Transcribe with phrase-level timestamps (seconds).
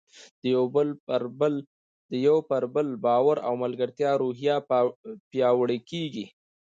[2.13, 4.55] د یو پر بل باور او ملګرتیا روحیه
[5.31, 6.25] پیاوړې کیږي.